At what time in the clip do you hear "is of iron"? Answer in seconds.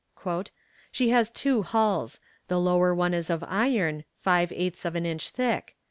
3.13-4.03